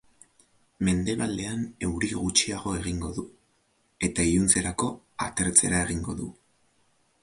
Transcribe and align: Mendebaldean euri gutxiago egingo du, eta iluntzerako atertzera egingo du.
Mendebaldean 0.87 1.61
euri 1.89 2.09
gutxiago 2.23 2.75
egingo 2.81 3.13
du, 3.19 3.27
eta 4.09 4.29
iluntzerako 4.33 4.93
atertzera 5.31 5.89
egingo 5.89 6.23
du. 6.23 6.37